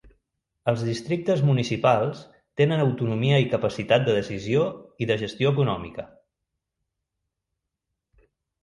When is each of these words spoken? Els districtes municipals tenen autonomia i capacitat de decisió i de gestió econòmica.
Els 0.71 0.79
districtes 0.85 1.43
municipals 1.49 2.23
tenen 2.61 2.81
autonomia 2.85 3.37
i 3.45 3.47
capacitat 3.53 4.09
de 4.09 4.17
decisió 4.19 4.65
i 5.05 5.11
de 5.13 5.21
gestió 5.27 5.53
econòmica. 5.59 6.11